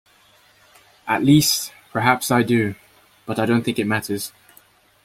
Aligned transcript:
At 1.07 1.21
least, 1.23 1.71
perhaps 1.91 2.31
I 2.31 2.41
do, 2.41 2.73
but 3.27 3.37
I 3.37 3.45
don't 3.45 3.61
think 3.63 3.77
it 3.77 3.85
matters. 3.85 4.31